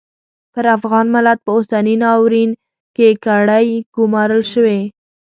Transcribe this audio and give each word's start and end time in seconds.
پر 0.53 0.65
افغان 0.77 1.05
ملت 1.15 1.39
په 1.45 1.51
اوسني 1.55 1.95
ناورین 2.01 2.51
کې 2.95 3.07
کړۍ 3.25 3.67
ګومارل 3.95 4.43
شوې. 4.51 4.79